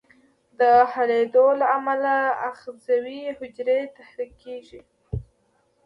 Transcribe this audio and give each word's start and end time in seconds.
د 0.59 0.61
حلېدو 0.91 1.45
له 1.59 1.65
امله 1.77 2.15
آخذوي 2.49 3.21
حجرې 3.37 3.79
تحریکیږي. 3.97 4.81